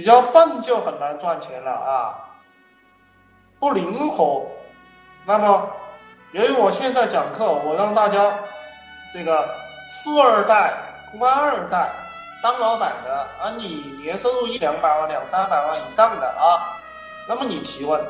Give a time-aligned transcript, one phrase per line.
[0.00, 2.24] 比较笨就很难赚钱了啊，
[3.58, 4.46] 不灵活。
[5.26, 5.68] 那么，
[6.32, 8.32] 由于我现在讲课，我让大家
[9.12, 9.54] 这个
[9.92, 10.72] 富二代、
[11.18, 11.90] 官二代
[12.42, 16.80] 当老板的啊，你年收入一两百万、两三百万以上的啊，
[17.28, 18.02] 那么你提问，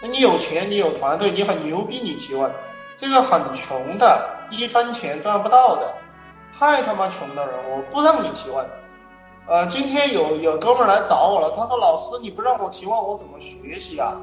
[0.00, 2.50] 那你有钱，你有团队，你很牛逼，你提问。
[2.96, 5.92] 这个很穷的，一分钱赚不到的，
[6.58, 8.66] 太他妈穷的人，我不让你提问。
[9.50, 14.14] 呃，今天有有哥们来找我了，他说老师你不让我提问，我怎么学习啊？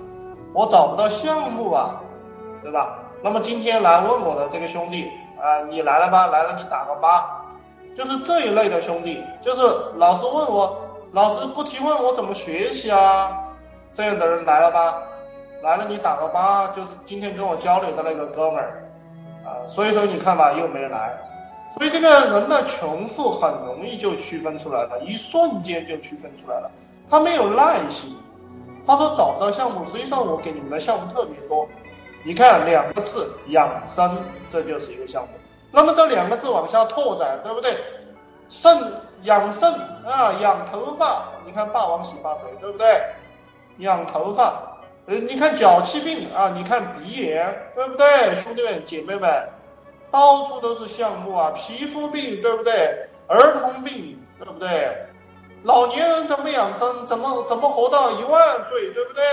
[0.54, 2.00] 我找不到项目啊，
[2.64, 2.98] 对吧？
[3.22, 6.28] 那么今天来问我的这个兄弟啊，你来了吧？
[6.28, 7.44] 来了你打个八，
[7.94, 9.62] 就是这一类的兄弟，就是
[9.98, 10.80] 老师问我，
[11.12, 13.38] 老师不提问我怎么学习啊？
[13.92, 14.96] 这样的人来了吧？
[15.62, 18.88] 来了你打个八，就是今天跟我交流的那个哥们儿
[19.44, 21.20] 啊，所以说你看吧，又没来。
[21.78, 26.72] 所以这个人的穷富很容易就区分出来了，一瞬间就区分出来了。
[27.08, 28.18] 他没有耐心，
[28.86, 29.86] 他说找不到项目。
[29.86, 31.70] 实际上我给你们的项目特别多，
[32.24, 34.18] 你看两个字养生，
[34.52, 35.30] 这就是一个项目。
[35.72, 37.78] 那么这两个字往下拓展，对不对？
[38.50, 38.76] 肾
[39.24, 39.72] 养肾
[40.04, 42.88] 啊，养头发，你看霸王洗发水，对不对？
[43.78, 48.36] 养头发，呃，你看脚气病啊，你看鼻炎，对不对？
[48.42, 49.30] 兄弟们姐妹们。
[50.12, 53.08] 到处都是项目啊，皮肤病对不对？
[53.28, 54.96] 儿童病对不对？
[55.64, 57.06] 老年人怎么养生？
[57.08, 59.24] 怎么怎么活到一万岁对不对？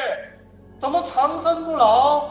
[0.81, 2.31] 怎么长生不老？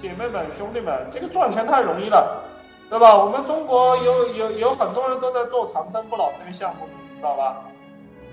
[0.00, 2.42] 姐妹们兄弟们，这个赚钱太容易了，
[2.90, 3.16] 对吧？
[3.16, 7.62] 我们中国有有有很多人都在做长生不老这个项目，你知道吧？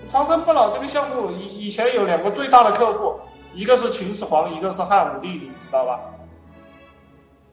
[0.08, 3.20] 长生不老这个项目以以前有两个最大的客户，
[3.54, 6.00] 一个是秦始皇，一个是汉武帝，你知道吧？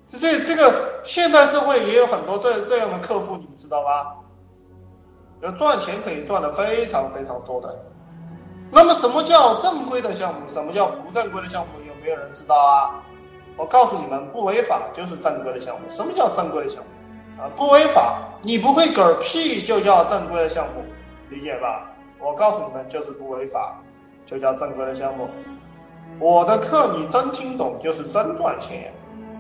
[0.10, 4.16] 这这这个现代社会也有很多这这样的客户，你们知道吧？
[5.42, 7.78] 要赚钱可以赚的非常非常多的。
[8.72, 10.42] 那么什么叫正规的项目？
[10.50, 11.74] 什么叫不正规的项目？
[11.88, 13.04] 有没有人知道啊？
[13.56, 15.88] 我告诉你们，不违法就是正规的项目。
[15.90, 17.42] 什么叫正规的项目？
[17.44, 20.84] 啊，不违法，你不会嗝屁就叫正规的项目，
[21.30, 21.90] 理解吧？
[22.20, 23.80] 我告诉你们，就是不违法，
[24.26, 25.30] 就叫正规的项目。
[26.20, 28.92] 我的课你真听懂，就是真赚钱。